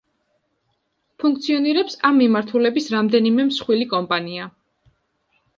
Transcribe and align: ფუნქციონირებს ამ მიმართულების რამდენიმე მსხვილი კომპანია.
ფუნქციონირებს 1.23 1.97
ამ 2.09 2.17
მიმართულების 2.21 2.89
რამდენიმე 2.97 3.47
მსხვილი 3.51 3.89
კომპანია. 3.93 4.49